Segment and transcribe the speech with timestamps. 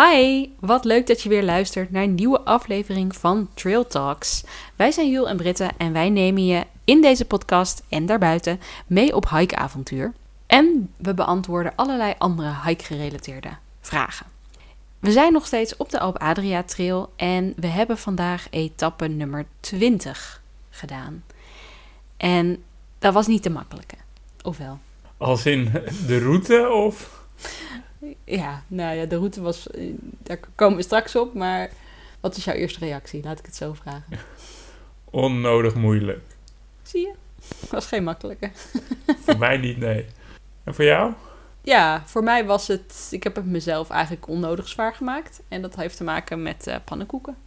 [0.00, 4.44] Hi, wat leuk dat je weer luistert naar een nieuwe aflevering van Trail Talks.
[4.76, 9.16] Wij zijn Jul en Britte en wij nemen je in deze podcast en daarbuiten mee
[9.16, 10.12] op hikeavontuur.
[10.46, 13.50] En we beantwoorden allerlei andere hike-gerelateerde
[13.80, 14.26] vragen.
[14.98, 19.46] We zijn nog steeds op de Alp Adria Trail en we hebben vandaag etappe nummer
[19.60, 21.24] 20 gedaan.
[22.16, 22.62] En
[22.98, 23.96] dat was niet te makkelijke,
[24.42, 24.78] of wel?
[25.16, 25.72] Als in
[26.06, 27.16] de route of...
[28.24, 29.70] Ja, nou ja, de route was.
[29.70, 31.70] eh, Daar komen we straks op, maar
[32.20, 33.22] wat is jouw eerste reactie?
[33.24, 34.18] Laat ik het zo vragen.
[35.10, 36.22] Onnodig moeilijk.
[36.82, 37.12] Zie je?
[37.70, 38.50] Was geen makkelijke.
[39.24, 40.06] Voor mij niet, nee.
[40.64, 41.12] En voor jou?
[41.62, 43.08] Ja, voor mij was het.
[43.10, 45.40] Ik heb het mezelf eigenlijk onnodig zwaar gemaakt.
[45.48, 47.36] En dat heeft te maken met eh, pannenkoeken.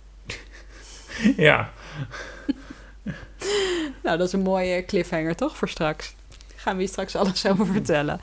[1.38, 1.72] Ja.
[4.04, 6.16] Nou, dat is een mooie cliffhanger toch voor straks?
[6.56, 8.22] Gaan we hier straks alles over vertellen.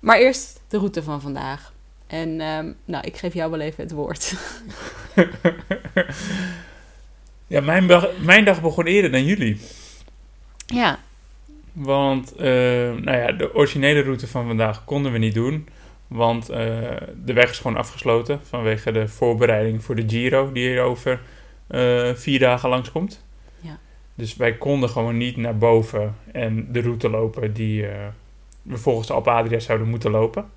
[0.00, 1.72] Maar eerst de route van vandaag.
[2.06, 4.34] En ehm, nou, ik geef jou wel even het woord.
[7.46, 9.60] Ja, mijn, dag- mijn dag begon eerder dan jullie.
[10.66, 10.98] Ja,
[11.72, 12.44] Want, eh,
[12.94, 15.68] nou ja, de originele route van vandaag konden we niet doen.
[16.06, 16.58] Want eh,
[17.24, 21.20] de weg is gewoon afgesloten vanwege de voorbereiding voor de Giro die hier over
[21.66, 23.24] eh, vier dagen langskomt.
[23.60, 23.78] Ja.
[24.14, 28.06] Dus wij konden gewoon niet naar boven en de route lopen die eh,
[28.62, 30.50] we volgens de Alp Adria zouden moeten lopen.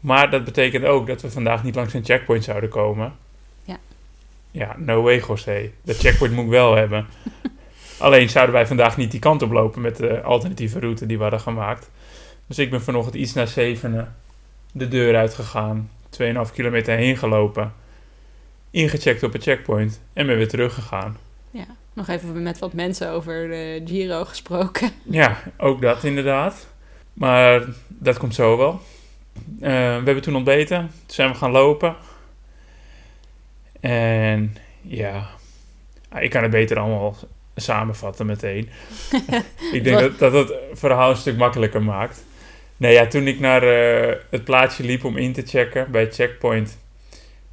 [0.00, 3.14] Maar dat betekent ook dat we vandaag niet langs een checkpoint zouden komen.
[3.64, 3.78] Ja.
[4.50, 5.70] Ja, no way, José.
[5.82, 7.06] Dat checkpoint moet ik wel hebben.
[7.98, 11.22] Alleen zouden wij vandaag niet die kant op lopen met de alternatieve route die we
[11.22, 11.90] hadden gemaakt.
[12.46, 14.16] Dus ik ben vanochtend iets na zevenen
[14.72, 15.90] de deur uitgegaan.
[16.22, 17.72] 2,5 kilometer heen gelopen.
[18.70, 20.00] Ingecheckt op een checkpoint.
[20.12, 21.16] En ben weer teruggegaan.
[21.50, 21.66] ja.
[21.92, 24.90] Nog even met wat mensen over de Giro gesproken.
[25.02, 26.66] Ja, ook dat inderdaad.
[27.18, 28.80] Maar dat komt zo wel.
[29.60, 30.78] Eh, we hebben toen ontbeten.
[30.78, 31.96] Toen zijn we gaan lopen.
[33.80, 35.28] En ja,
[36.08, 37.16] ah, ik kan het beter allemaal
[37.56, 38.68] samenvatten meteen.
[39.72, 42.24] ik denk dat, dat het verhaal een stuk makkelijker maakt.
[42.76, 46.78] Nee, ja, toen ik naar eh, het plaatsje liep om in te checken bij Checkpoint.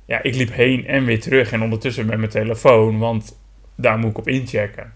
[0.05, 1.51] Ja, ik liep heen en weer terug.
[1.51, 3.37] En ondertussen met mijn telefoon, want
[3.75, 4.93] daar moet ik op inchecken.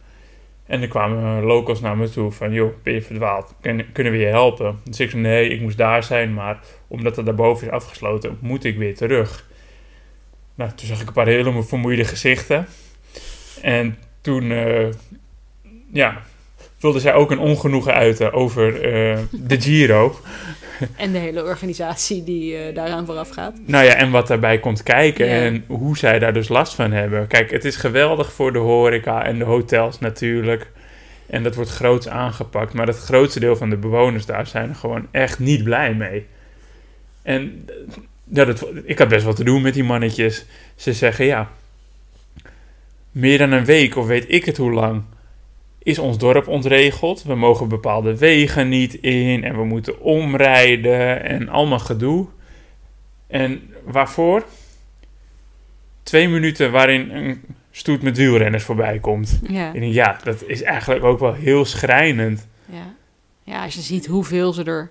[0.70, 3.54] En er kwamen locals naar me toe van, joh, ben je verdwaald?
[3.62, 4.80] Kun- kunnen we je helpen?
[4.84, 8.64] Dus ik zei, nee, ik moest daar zijn, maar omdat het daarboven is afgesloten, moet
[8.64, 9.48] ik weer terug.
[10.56, 12.68] Nou, toen zag ik een paar hele vermoeide gezichten.
[13.62, 14.88] En toen, eh,
[15.92, 16.22] ja,
[16.80, 20.16] vulde zij ook een ongenoegen uiten over eh, de Giro.
[20.96, 23.54] En de hele organisatie die eh, daaraan vooraf gaat.
[23.66, 27.28] Nou ja, en wat daarbij komt kijken en hoe zij daar dus last van hebben.
[27.28, 30.72] Kijk, het is geweldig voor de horeca en de hotels natuurlijk.
[31.28, 32.74] En dat wordt groots aangepakt.
[32.74, 36.26] Maar het grootste deel van de bewoners daar zijn er gewoon echt niet blij mee.
[37.22, 37.76] En eh,
[38.24, 40.46] ja, dat, ik had best wat te doen met die mannetjes.
[40.76, 41.52] Ze zeggen ja,
[43.12, 45.04] meer dan een week of weet ik het hoe lang
[45.84, 47.24] is ons dorp ontregeld.
[47.24, 52.28] We mogen bepaalde wegen niet in en we moeten omrijden en allemaal gedoe.
[53.28, 54.46] En waarvoor?
[56.04, 57.42] Twee minuten waarin een
[57.72, 59.40] stoet met wielrenners voorbij komt.
[59.48, 59.74] Ja.
[59.74, 62.48] Ik denk, ja, dat is eigenlijk ook wel heel schrijnend.
[62.66, 62.94] Ja.
[63.44, 64.90] ja, als je ziet hoeveel ze ervoor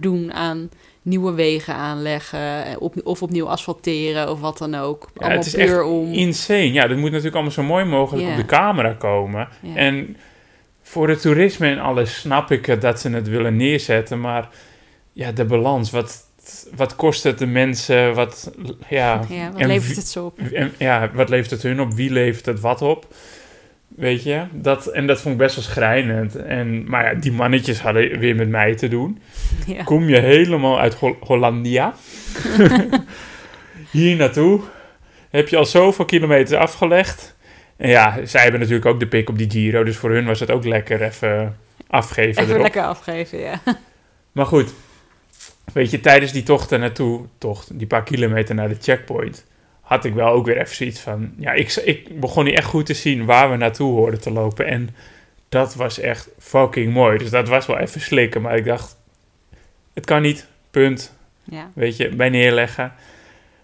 [0.00, 0.70] doen aan
[1.02, 5.02] nieuwe wegen aanleggen, eh, op, of opnieuw asfalteren of wat dan ook.
[5.14, 6.12] Ja, Allemaal het is echt om.
[6.12, 6.72] insane.
[6.72, 9.48] Ja, dat moet natuurlijk allemaal zo mooi mogelijk op de camera komen.
[9.74, 10.16] En
[10.82, 14.20] voor het toerisme en alles snap ik het dat ze het willen neerzetten.
[14.20, 14.48] Maar
[15.12, 16.24] ja, de balans, wat,
[16.76, 18.14] wat kost het de mensen?
[18.14, 18.52] Wat,
[18.88, 20.38] ja, ja, wat levert het zo op?
[20.38, 21.94] En, ja, wat levert het hun op?
[21.94, 23.06] Wie levert het wat op?
[23.98, 24.42] Weet je?
[24.52, 26.36] Dat, en dat vond ik best wel schrijnend.
[26.36, 29.18] En, maar ja, die mannetjes hadden weer met mij te doen.
[29.66, 29.82] Ja.
[29.82, 31.94] Kom je helemaal uit Hol- Hollandia.
[33.90, 34.60] Hier naartoe.
[35.30, 37.36] Heb je al zoveel kilometers afgelegd.
[37.76, 39.84] En ja, zij hebben natuurlijk ook de pik op die Giro.
[39.84, 41.56] Dus voor hun was het ook lekker even
[41.86, 42.62] afgeven Even erop.
[42.62, 43.60] lekker afgeven, ja.
[44.32, 44.72] Maar goed,
[45.72, 49.44] weet je, tijdens die tocht naartoe, tocht, die paar kilometer naar de checkpoint,
[49.88, 52.86] had ik wel ook weer even zoiets van, ja, ik, ik begon niet echt goed
[52.86, 54.66] te zien waar we naartoe hoorden te lopen.
[54.66, 54.88] En
[55.48, 57.18] dat was echt fucking mooi.
[57.18, 58.96] Dus dat was wel even slikken, maar ik dacht,
[59.94, 61.70] het kan niet, punt, ja.
[61.74, 62.92] weet je, bij neerleggen.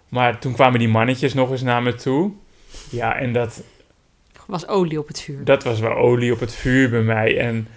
[0.09, 2.31] Maar toen kwamen die mannetjes nog eens naar me toe.
[2.89, 3.63] Ja, en dat,
[4.45, 5.43] Was olie op het vuur.
[5.43, 7.39] dat was wel olie op het vuur bij mij.
[7.39, 7.67] En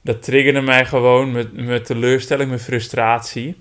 [0.00, 3.56] dat triggerde mij gewoon met, met teleurstelling, met frustratie.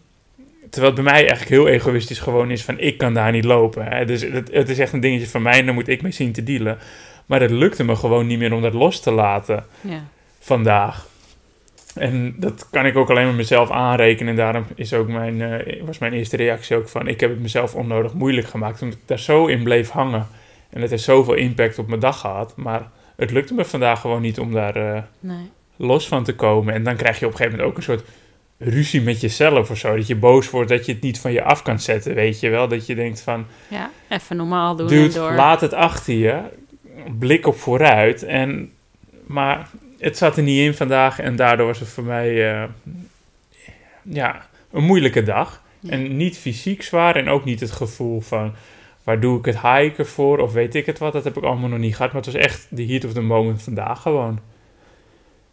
[0.72, 3.86] Terwijl het bij mij eigenlijk heel egoïstisch gewoon is van ik kan daar niet lopen.
[3.86, 4.06] Hè.
[4.06, 6.32] Dus het, het is echt een dingetje van mij en daar moet ik mee zien
[6.32, 6.78] te dealen.
[7.26, 10.04] Maar het lukte me gewoon niet meer om dat los te laten Ja.
[10.40, 11.08] vandaag.
[11.96, 14.30] En dat kan ik ook alleen maar mezelf aanrekenen.
[14.32, 17.08] En daarom is ook mijn, eh, was mijn eerste reactie ook van...
[17.08, 18.82] ik heb het mezelf onnodig moeilijk gemaakt...
[18.82, 20.28] omdat ik daar zo in bleef hangen.
[20.70, 22.54] En het heeft zoveel impact op mijn dag gehad.
[22.56, 25.50] Maar het lukte me vandaag gewoon niet om daar eh, Nee.
[25.76, 26.74] los van te komen.
[26.74, 28.04] En dan krijg je op een gegeven moment ook een soort
[28.64, 29.96] ruzie met jezelf of zo.
[29.96, 32.50] Dat je boos wordt dat je het niet van je af kan zetten, weet je
[32.50, 32.68] wel.
[32.68, 35.34] Dat je denkt van, Ja, even normaal doen en dude, door.
[35.34, 36.40] laat het achter je.
[37.20, 38.24] Blik op vooruit.
[38.24, 38.72] En,
[39.26, 39.70] maar
[40.00, 42.64] het zat er niet in vandaag en daardoor was het voor mij eh,
[44.02, 45.62] ja, een moeilijke dag.
[45.80, 45.90] Ja.
[45.90, 48.54] En niet fysiek zwaar en ook niet het gevoel van...
[49.04, 51.14] waar doe ik het hiken voor of weet ik het wat.
[51.14, 52.14] Dat heb ik allemaal nog niet gehad.
[52.14, 54.40] Maar het was echt de heat of the moment vandaag gewoon.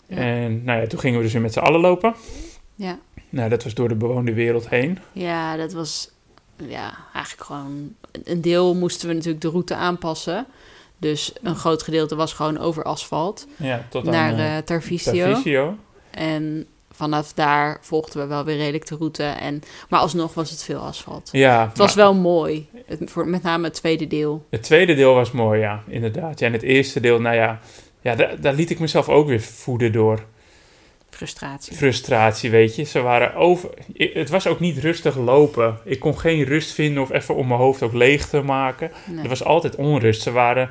[0.07, 0.17] Ja.
[0.17, 2.15] En nou ja, toen gingen we dus weer met z'n allen lopen.
[2.79, 2.99] Ja.
[3.29, 4.99] Nou, dat was door de bewoonde wereld heen.
[5.13, 6.11] Ja, dat was
[6.57, 7.95] ja, eigenlijk gewoon...
[8.25, 10.47] Een deel moesten we natuurlijk de route aanpassen.
[10.99, 15.25] Dus een groot gedeelte was gewoon over asfalt Ja, tot naar aan eh, Tarvisio.
[15.25, 15.77] Tarvisio.
[16.11, 19.23] En vanaf daar volgden we wel weer redelijk de route.
[19.23, 21.29] En, maar alsnog was het veel asfalt.
[21.33, 22.69] Ja, Het was maar wel mooi.
[22.87, 24.47] Het, voor, met name het tweede deel.
[24.51, 26.39] het tweede deel was mooi, ja, inderdaad.
[26.39, 27.61] Ja, en het eerste deel, nou ja,
[28.01, 30.25] ja daar, daar liet ik mezelf ook weer voeden door
[31.19, 31.77] Frustratie.
[31.77, 32.85] frustratie, weet je.
[32.85, 33.71] Ze waren over...
[33.97, 35.79] Het was ook niet rustig lopen.
[35.85, 38.91] Ik kon geen rust vinden of even om mijn hoofd ook leeg te maken.
[39.05, 39.23] Nee.
[39.23, 40.23] Er was altijd onrust.
[40.23, 40.71] Ze waren,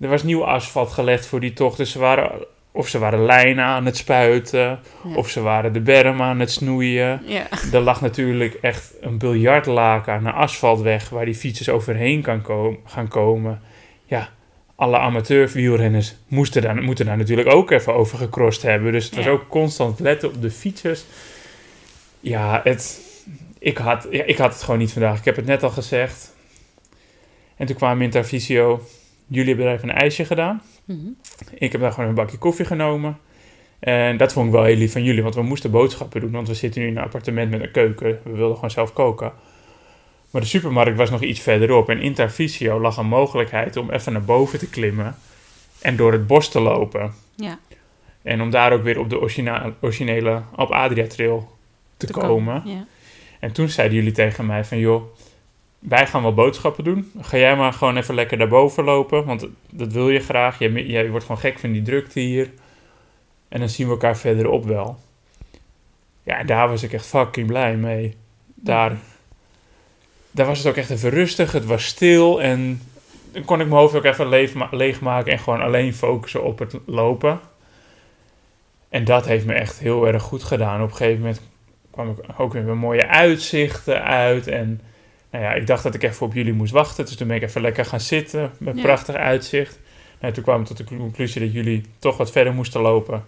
[0.00, 1.76] er was nieuw asfalt gelegd voor die tocht.
[1.76, 2.30] Dus ze waren,
[2.72, 4.80] of ze waren lijnen aan het spuiten.
[5.04, 5.14] Ja.
[5.14, 7.22] Of ze waren de berm aan het snoeien.
[7.24, 7.46] Ja.
[7.72, 11.08] Er lag natuurlijk echt een biljartlaken aan een asfaltweg...
[11.08, 13.60] waar die fietsers overheen kan komen, gaan komen.
[14.04, 14.28] Ja,
[14.78, 18.92] alle amateurwielrenners moesten daar, moeten daar natuurlijk ook even over gecrossed hebben.
[18.92, 19.30] Dus het was Ja.
[19.30, 21.04] ook constant letten op de fietsers.
[22.20, 23.00] Ja, het,
[23.58, 25.18] ik, had, ja, ik had het gewoon niet vandaag.
[25.18, 26.34] Ik heb het net al gezegd.
[27.56, 28.80] En toen kwamen we in Tarvisio.
[29.26, 30.62] Jullie hebben daar even een ijsje gedaan.
[30.84, 30.98] Mhm.
[31.54, 33.18] Ik heb daar gewoon een bakje koffie genomen.
[33.78, 36.30] En dat vond ik wel heel lief van jullie, want we moesten boodschappen doen.
[36.30, 38.20] Want we zitten nu in een appartement met een keuken.
[38.24, 39.32] We wilden gewoon zelf koken.
[40.30, 41.88] Maar de supermarkt was nog iets verderop.
[41.88, 45.16] En in Tarvisio lag een mogelijkheid om even naar boven te klimmen.
[45.80, 47.14] En door het bos te lopen.
[47.36, 47.58] Ja.
[48.22, 49.20] En om daar ook weer op de
[49.80, 51.56] originele Alp Adria Trail
[51.96, 52.62] te, Te komen.
[52.64, 52.86] Ja.
[53.40, 54.78] En toen zeiden jullie tegen mij van...
[54.78, 55.02] joh,
[55.78, 57.12] wij gaan wel boodschappen doen.
[57.20, 59.24] Ga jij maar gewoon even lekker daarboven lopen.
[59.24, 60.58] Want dat wil je graag.
[60.58, 62.50] Jij, jij wordt gewoon gek van die drukte hier.
[63.48, 64.98] En dan zien we elkaar verderop wel.
[66.22, 68.16] Ja, en daar was ik echt fucking blij mee.
[68.54, 68.98] Daar,
[70.30, 71.52] daar was het ook echt even rustig.
[71.52, 72.42] Het was stil.
[72.42, 72.82] En
[73.32, 75.32] dan kon ik mijn hoofd ook even leeg- leegmaken.
[75.32, 77.40] En gewoon alleen focussen op het lopen.
[78.88, 80.82] En dat heeft me echt heel erg goed gedaan.
[80.82, 81.40] Op een gegeven moment
[81.90, 84.46] kwam ik ook weer mooie uitzichten uit.
[84.46, 84.80] En
[85.30, 87.04] nou ja, ik dacht dat ik even op jullie moest wachten.
[87.04, 88.82] Dus toen ben ik even lekker gaan zitten met Ja.
[88.82, 89.78] prachtig uitzicht.
[90.20, 93.24] Nou, toen kwam ik tot de conclusie dat jullie toch wat verder moesten lopen.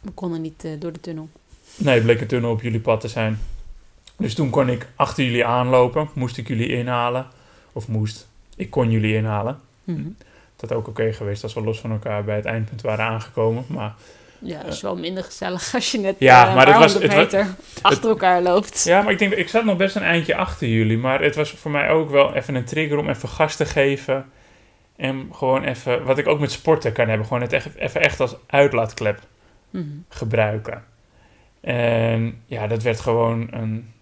[0.00, 1.28] We konden niet eh, door de tunnel.
[1.76, 3.38] Nee, het bleek een tunnel op jullie pad te zijn.
[4.18, 6.08] Dus toen kon ik achter jullie aanlopen.
[6.12, 7.26] Moest ik jullie inhalen.
[7.72, 8.28] Of moest.
[8.56, 9.60] Ik kon jullie inhalen.
[9.84, 10.08] Mhm.
[10.56, 13.64] Dat ook oké geweest als we los van elkaar bij het eindpunt waren aangekomen.
[13.68, 13.94] Maar
[14.38, 17.06] Ja, dat is wel minder gezellig als je net Ja, een maar het was- het
[17.16, 17.46] meter
[17.82, 18.84] achter elkaar loopt.
[18.84, 20.98] Ja, maar ik denk, ik zat nog best een eindje achter jullie.
[20.98, 24.26] Maar het was voor mij ook wel even een trigger om even gas te geven.
[24.96, 28.20] En gewoon even, wat ik ook met sporten kan hebben, gewoon het echt, even echt
[28.20, 29.20] als uitlaatklep
[29.70, 29.84] Mhm.
[30.08, 30.84] gebruiken.
[31.60, 33.92] En ja, dat werd gewoon een,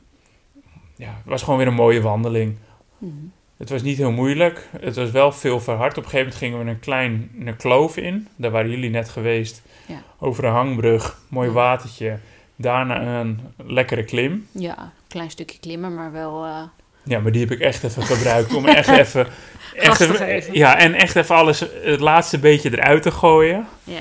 [0.97, 2.57] ja, het was gewoon weer een mooie wandeling.
[2.99, 3.13] Mhm.
[3.57, 4.69] Het was niet heel moeilijk.
[4.81, 5.99] Het was wel veel verhard.
[5.99, 8.29] Op een gegeven moment gingen we een kleine kloof in.
[8.37, 9.63] Daar waren jullie net geweest.
[9.87, 10.03] Ja.
[10.19, 11.19] Over een hangbrug.
[11.29, 11.55] Mooi Ja.
[11.55, 12.19] watertje.
[12.57, 14.47] Daarna een lekkere klim.
[14.53, 16.45] Ja, een klein stukje klimmen, maar wel...
[16.45, 16.63] eh,
[17.05, 19.27] Ja, maar die heb ik echt even gebruikt om echt even...
[19.75, 23.67] Echt even ja, en echt even alles, het laatste beetje eruit te gooien.
[23.85, 24.01] ja.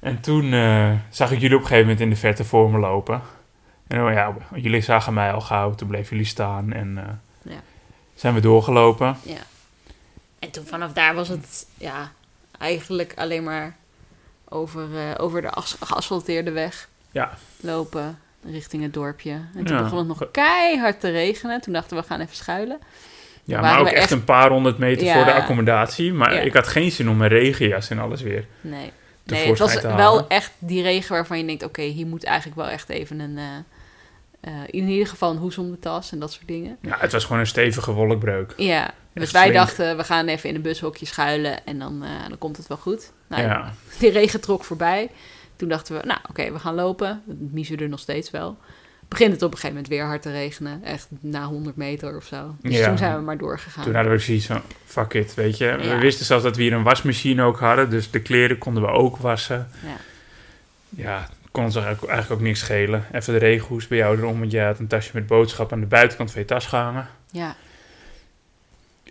[0.00, 2.78] En toen eh, zag ik jullie op een gegeven moment in de verte voor me
[2.78, 3.20] lopen.
[3.92, 5.74] En oh ja, jullie zagen mij al gauw.
[5.74, 7.60] Toen bleven jullie staan en eh, Ja.
[8.14, 9.16] zijn we doorgelopen.
[9.22, 9.36] Ja.
[10.38, 12.12] En toen vanaf daar was het ja,
[12.58, 13.76] eigenlijk alleen maar
[14.48, 17.30] over, eh, over de as- geasfalteerde weg Ja.
[17.60, 19.30] lopen richting het dorpje.
[19.32, 19.82] En toen Ja.
[19.82, 21.60] begon het nog keihard te regenen.
[21.60, 22.78] Toen dachten we, we gaan even schuilen.
[23.44, 25.14] Ja, maar ook echt echt- een paar honderd meter Ja.
[25.14, 26.12] voor de accommodatie.
[26.12, 26.40] Maar Ja.
[26.40, 28.92] ik had geen zin om mijn regenjas en alles weer Nee,
[29.24, 31.62] nee het was wel echt die regen waarvan je denkt...
[31.64, 33.38] oké, hier moet eigenlijk wel echt even een...
[33.38, 33.44] eh,
[34.42, 36.78] eh, in ieder geval een hoes om de tas en dat soort dingen.
[36.80, 38.54] Ja, het was gewoon een stevige wolkbreuk.
[38.56, 39.56] Ja, dus wij flink.
[39.56, 42.76] dachten, we gaan even in een bushokje schuilen en dan, eh, dan komt het wel
[42.76, 43.12] goed.
[43.26, 43.72] Nou, ja.
[43.98, 45.10] Die regen trok voorbij.
[45.56, 47.22] Toen dachten we, nou oké, we gaan lopen.
[47.28, 48.56] Het miezerde nog steeds wel.
[49.08, 50.84] Begint het op een gegeven moment weer hard te regenen.
[50.84, 52.56] Echt na 100 meter of zo.
[52.62, 52.86] Dus Ja.
[52.88, 53.84] toen zijn we maar doorgegaan.
[53.84, 55.76] Toen hadden we zoiets van, fuck it, weet je.
[55.76, 57.90] We wisten zelfs dat we hier een wasmachine ook hadden.
[57.90, 59.68] Dus de kleren konden we ook wassen.
[59.84, 59.96] Ja.
[61.02, 63.04] Ja, kon ons eigenlijk, ook niks schelen.
[63.12, 65.88] Even de regenhoes bij jou erom, want je had een tasje met boodschappen aan de
[65.88, 67.08] buitenkant van je tas gehangen.
[67.30, 67.56] Ja.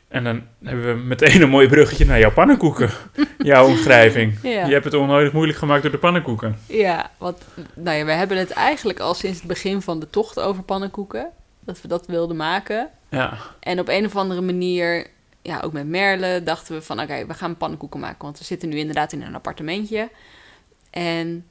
[0.08, 2.90] En dan hebben we meteen een mooi bruggetje naar jouw pannenkoeken.
[3.38, 4.38] jouw omschrijving.
[4.44, 4.66] Ja.
[4.66, 6.60] Je hebt het onnodig moeilijk gemaakt door de pannenkoeken.
[6.68, 7.38] Ja, want
[7.74, 11.30] nou ja, we hebben het eigenlijk al sinds het begin van de tocht over pannenkoeken.
[11.60, 12.90] Dat we dat wilden maken.
[13.10, 15.08] Ja, En op een of andere manier,
[15.42, 18.24] ja, ook met Merle, dachten we van oké, we gaan pannenkoeken maken.
[18.24, 20.10] Want we zitten nu inderdaad in een appartementje.
[20.90, 21.46] En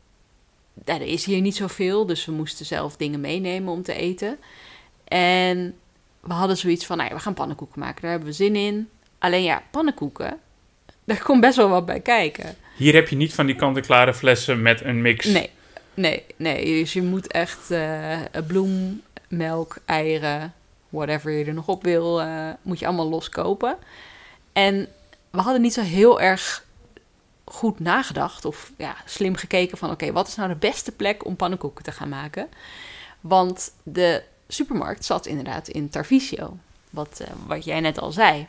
[0.85, 4.39] er is hier niet zoveel, dus we moesten zelf dingen meenemen om te eten.
[5.05, 5.75] En
[6.21, 8.03] we hadden zoiets van, nou ja, we gaan pannenkoeken maken.
[8.03, 8.89] Daar hebben we zin in.
[9.19, 10.39] Alleen ja, pannenkoeken,
[11.05, 12.57] daar komt best wel wat bij kijken.
[12.77, 15.27] hier heb je niet van die kant-en-klare flessen met een mix.
[15.27, 15.51] Nee,
[15.95, 16.65] nee, nee.
[16.65, 20.55] Dus je moet echt eh, bloem, melk, eieren,
[20.89, 23.77] whatever je er nog op wil, eh, moet je allemaal los kopen.
[24.53, 24.89] En
[25.31, 26.65] we hadden niet zo heel erg
[27.53, 31.37] goed nagedacht of ja, slim gekeken van oké, wat is nou de beste plek om
[31.37, 32.49] pannenkoeken te gaan maken?
[33.21, 36.57] Want de supermarkt zat inderdaad in Tarvisio,
[36.91, 38.47] wat, eh, wat jij net al zei.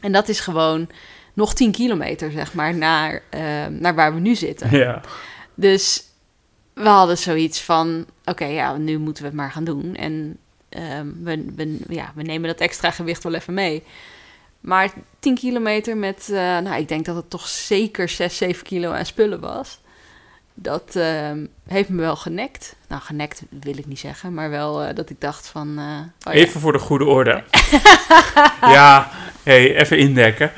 [0.00, 0.88] En dat is gewoon
[1.32, 4.76] nog 10 kilometer, zeg maar, naar, eh, naar waar we nu zitten.
[4.76, 5.00] Ja,
[5.54, 6.04] Dus
[6.72, 9.94] we hadden zoiets van: oké, ja, nu moeten we het maar gaan doen.
[9.94, 13.82] En ehm, we, we, ja, we nemen dat extra gewicht wel even mee.
[14.64, 18.92] Maar 10 kilometer met, eh, nou, ik denk dat het toch zeker 6, 7 kilo
[18.92, 19.78] aan spullen was.
[20.54, 22.76] Dat ehm, heeft me wel genekt.
[22.88, 25.78] Nou, genekt wil ik niet zeggen, maar wel eh, dat ik dacht van.
[25.78, 26.40] eh, oh ja.
[26.40, 27.42] even voor de goede orde.
[28.76, 29.10] ja,
[29.42, 30.52] hey, even indekken.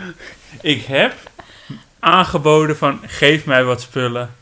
[0.61, 1.15] Ik heb
[1.99, 4.35] aangeboden van geef mij wat spullen.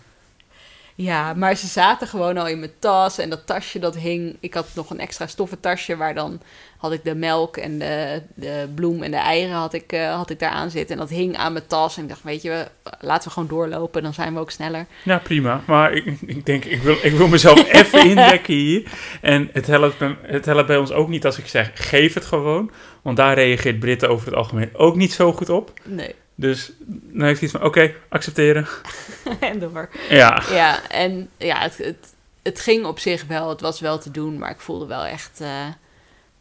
[0.96, 4.36] Ja, maar ze zaten gewoon al in mijn tas en dat tasje dat hing.
[4.40, 6.40] Ik had nog een extra stoffen tasje waar dan
[6.76, 10.30] had ik de melk en de, de bloem en de eieren had ik, eh, had
[10.30, 10.94] ik daar aan zitten.
[10.94, 11.96] En dat hing aan mijn tas.
[11.96, 12.66] En ik dacht, weet je,
[13.00, 14.86] laten we gewoon doorlopen, dan zijn we ook sneller.
[15.02, 15.60] Ja, prima.
[15.66, 18.82] Maar ik, ik denk, ik wil, ik wil mezelf even indekken hier.
[19.20, 22.70] En het helpt, het helpt bij ons ook niet als ik zeg, geef het gewoon.
[23.02, 25.72] Want daar reageert Britten over het algemeen ook niet zo goed op.
[25.84, 28.66] Nee, Dus dan heb ik iets van, oké, accepteren.
[29.40, 29.88] en door.
[30.08, 33.48] Ja, Ja, en ja, het, het, het ging op zich wel.
[33.48, 35.66] Het was wel te doen, maar ik voelde wel echt, eh,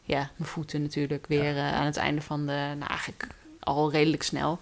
[0.03, 3.27] ja, mijn voeten natuurlijk weer eh, aan het einde van de, nou eigenlijk
[3.59, 4.59] al redelijk snel.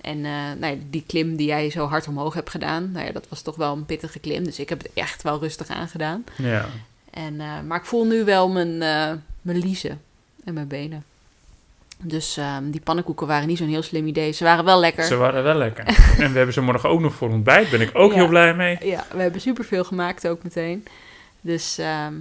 [0.00, 3.12] En eh, nou ja, die klim die jij zo hard omhoog hebt gedaan, nou ja,
[3.12, 4.44] dat was toch wel een pittige klim.
[4.44, 6.24] Dus ik heb het echt wel rustig aangedaan.
[6.36, 6.68] ja.
[7.10, 8.78] En, maar ik voel nu wel mijn,
[9.42, 10.00] mijn liezen
[10.44, 11.04] en mijn benen.
[12.02, 14.32] Dus ehm, die pannenkoeken waren niet zo'n heel slim idee.
[14.32, 15.04] Ze waren wel lekker.
[15.04, 15.84] Ze waren wel lekker.
[16.18, 17.70] en we hebben ze morgen ook nog voor ontbijt.
[17.70, 18.16] Ben ik ook Ja.
[18.16, 18.78] heel blij mee.
[18.82, 20.84] Ja, we hebben superveel gemaakt ook meteen.
[21.40, 22.12] Dus ehm,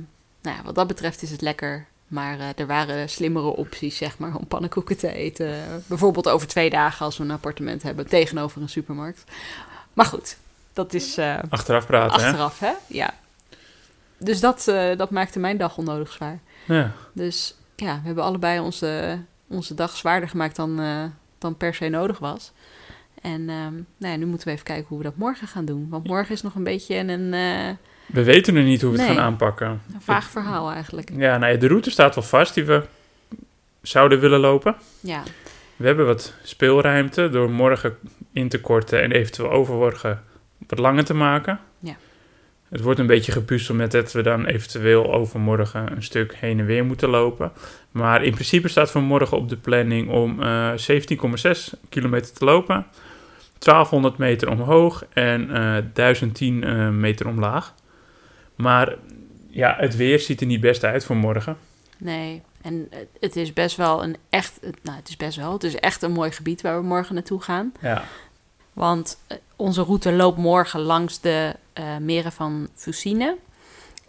[0.42, 1.86] nou ja, wat dat betreft is het lekker.
[2.08, 5.56] Maar eh, er waren slimmere opties, zeg maar, om pannenkoeken te eten.
[5.88, 9.24] Bijvoorbeeld over twee dagen als we een appartement hebben tegenover een supermarkt.
[9.94, 10.38] Maar goed,
[10.74, 12.72] dat is eh, Achteraf praten, achteraf, hè?
[12.88, 13.14] Ja.
[14.18, 16.40] Dus dat, eh, dat maakte mijn dag onnodig zwaar.
[16.66, 16.92] Ja.
[17.14, 21.04] Dus ja, we hebben allebei onze, onze dag zwaarder gemaakt dan, eh,
[21.38, 22.52] dan per se nodig was.
[23.22, 25.88] En ehm, nou ja, nu moeten we even kijken hoe we dat morgen gaan doen.
[25.90, 27.76] Want morgen is nog een beetje een, eh,
[28.06, 29.68] We weten nu niet hoe we het gaan aanpakken.
[29.94, 31.10] een vaag verhaal eigenlijk.
[31.14, 32.84] Ja, nou ja, de route staat wel vast die we
[33.82, 34.76] zouden willen lopen.
[35.00, 35.24] Ja,
[35.76, 37.98] We hebben wat speelruimte door morgen
[38.32, 40.24] in te korten en eventueel overmorgen
[40.68, 41.60] wat langer te maken.
[42.76, 46.66] Het wordt een beetje gepuzzeld met dat we dan eventueel overmorgen een stuk heen en
[46.66, 47.52] weer moeten lopen.
[47.92, 52.86] Maar in principe staat voor morgen op de planning om eh 17,6 kilometer te lopen.
[53.60, 57.74] 1200 meter omhoog en eh 1010 eh, meter omlaag.
[58.56, 58.96] Maar
[59.50, 61.58] ja, het weer ziet er niet best uit voor morgen.
[61.98, 62.42] nee.
[62.62, 62.88] En
[63.20, 66.12] het- is best wel een echt, nou het is best wel, het is echt een
[66.12, 67.74] mooi gebied waar we morgen naartoe gaan.
[67.82, 68.04] Ja,
[68.76, 73.38] Want eh, onze route loopt morgen langs de eh, meren van Fusine.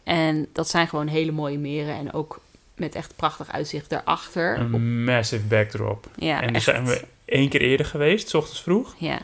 [0.05, 2.41] En dat zijn gewoon hele mooie meren en ook
[2.75, 4.55] met echt prachtig uitzicht daarachter.
[4.55, 6.09] Op- een massive backdrop.
[6.17, 8.95] ja, en daar zijn we één keer eerder geweest, s ochtends vroeg.
[8.99, 9.19] Ja,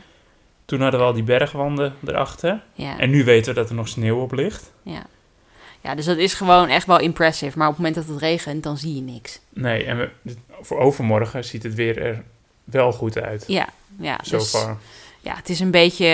[0.64, 2.62] Toen hadden we al die bergwanden erachter.
[2.74, 2.98] ja.
[2.98, 4.72] En nu weten we dat er nog sneeuw op ligt.
[4.82, 5.02] Ja.
[5.80, 7.58] ja, dus dat is gewoon echt wel impressive.
[7.58, 9.40] Maar op het moment dat het regent, dan zie je niks.
[9.48, 10.10] Nee, en we,
[10.60, 12.22] voor overmorgen ziet het weer er
[12.64, 13.44] wel goed uit.
[13.46, 13.68] Ja,
[13.98, 14.78] ja, So dus, far.
[15.22, 16.06] Ja het is een beetje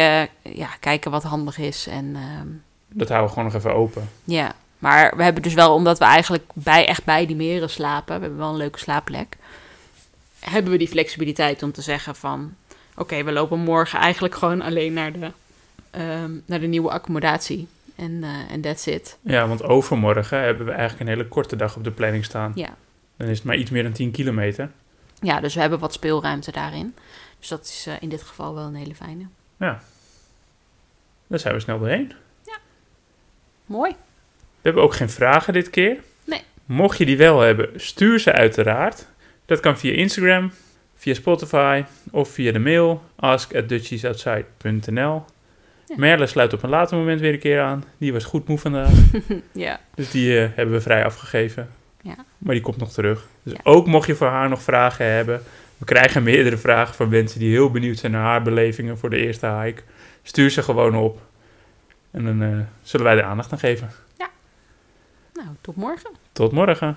[0.43, 1.87] eh, ja, kijken wat handig is.
[1.87, 2.47] En ehm,
[2.89, 4.09] Dat houden we gewoon nog even open.
[4.25, 8.15] ja, maar we hebben dus wel, omdat we eigenlijk bij, echt bij die meren slapen,
[8.15, 9.37] we hebben wel een leuke slaapplek,
[10.41, 12.55] hebben we die flexibiliteit om te zeggen van,
[12.97, 15.31] oké, we lopen morgen eigenlijk gewoon alleen naar de,
[15.91, 17.69] ehm, naar de nieuwe accommodatie.
[17.97, 19.19] En eh, en that's it.
[19.21, 22.53] Ja, want overmorgen hebben we eigenlijk een hele korte dag op de planning staan.
[22.55, 22.77] Ja.
[23.17, 24.71] Dan is het maar iets meer dan 10 kilometer.
[25.21, 26.95] Ja, dus we hebben wat speelruimte daarin.
[27.39, 29.27] Dus dat is eh, in dit geval wel een hele fijne.
[31.27, 32.13] Daar zijn we snel doorheen.
[33.67, 33.91] Mooi.
[33.91, 33.97] We
[34.63, 35.97] hebben ook geen vragen dit keer.
[36.25, 36.43] Nee.
[36.65, 39.07] Mocht je die wel hebben, stuur ze uiteraard.
[39.47, 40.53] Dat kan via Instagram,
[40.97, 45.25] via Spotify of via de mail ask@dutchiesoutside.nl.
[45.87, 45.95] Ja.
[45.97, 47.85] Merle sluit op een later moment weer een keer aan.
[47.99, 48.91] Die was goed moe vandaag.
[49.53, 49.81] Ja.
[49.95, 51.71] Dus die eh, hebben we vrij afgegeven.
[52.03, 52.17] Ja.
[52.39, 53.27] Maar die komt nog terug.
[53.43, 53.59] Dus Ja.
[53.63, 55.43] ook mocht je voor haar nog vragen hebben.
[55.79, 59.17] We krijgen meerdere vragen van mensen die heel benieuwd zijn naar haar belevingen voor de
[59.17, 59.83] eerste hike.
[60.23, 61.21] Stuur ze gewoon op.
[62.11, 63.91] En dan eh, zullen wij er aandacht aan geven.
[65.39, 66.11] Nou, tot morgen.
[66.33, 66.97] Tot morgen.